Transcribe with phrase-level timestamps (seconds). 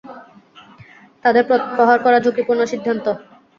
[1.25, 1.43] তাদের
[1.71, 3.05] প্রহার করা ঝুকিপূর্ণ সিদ্ধান্ত।